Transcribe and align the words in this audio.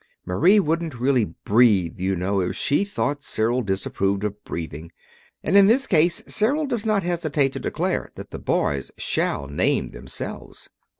Marie 0.25 0.59
wouldn't 0.59 0.99
really 0.99 1.25
breathe, 1.25 1.99
you 1.99 2.15
know, 2.15 2.39
if 2.41 2.55
she 2.55 2.83
thought 2.83 3.21
Cyril 3.21 3.61
disapproved 3.61 4.23
of 4.23 4.43
breathing. 4.43 4.91
And 5.43 5.55
in 5.55 5.67
this 5.67 5.85
case 5.85 6.23
Cyril 6.25 6.65
does 6.65 6.87
not 6.87 7.03
hesitate 7.03 7.53
to 7.53 7.59
declare 7.59 8.09
that 8.15 8.31
the 8.31 8.39
boys 8.39 8.89
shall 8.97 9.45
name 9.45 9.89
themselves." 9.89 10.69